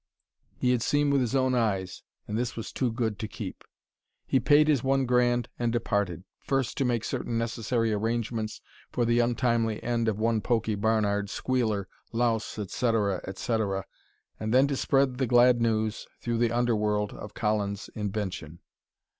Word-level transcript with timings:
He 0.57 0.71
had 0.71 0.81
seen 0.81 1.11
with 1.11 1.21
his 1.21 1.35
own 1.35 1.53
eyes 1.53 2.01
and 2.27 2.35
this 2.35 2.55
was 2.55 2.71
too 2.71 2.91
good 2.91 3.19
to 3.19 3.27
keep. 3.27 3.63
He 4.25 4.39
paid 4.39 4.67
his 4.67 4.83
one 4.83 5.05
grand 5.05 5.47
and 5.59 5.71
departed, 5.71 6.23
first 6.39 6.75
to 6.79 6.85
make 6.85 7.03
certain 7.03 7.37
necessary 7.37 7.93
arrangements 7.93 8.61
for 8.91 9.05
the 9.05 9.19
untimely 9.19 9.77
end 9.83 10.07
of 10.07 10.17
one 10.17 10.41
Pokey 10.41 10.73
Barnard, 10.73 11.29
squealer, 11.29 11.87
louse, 12.11 12.57
et 12.57 12.71
cetera, 12.71 13.21
et 13.25 13.37
cetera, 13.37 13.85
and 14.39 14.51
then 14.51 14.65
to 14.69 14.75
spread 14.75 15.19
the 15.19 15.27
glad 15.27 15.61
news 15.61 16.07
through 16.19 16.39
the 16.39 16.51
underworld 16.51 17.11
of 17.13 17.35
Collins' 17.35 17.87
invention. 17.93 18.57